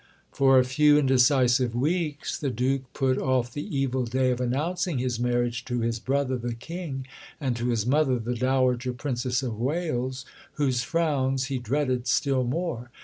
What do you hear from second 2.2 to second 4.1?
the Duke put off the evil